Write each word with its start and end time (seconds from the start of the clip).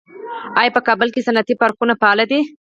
آیا 0.59 0.71
په 0.75 0.81
کابل 0.87 1.07
کې 1.11 1.25
صنعتي 1.27 1.53
پارکونه 1.61 1.93
فعال 2.01 2.19
دي؟ 2.31 2.39